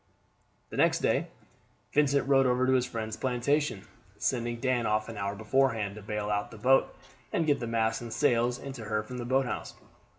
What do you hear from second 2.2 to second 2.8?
rode over to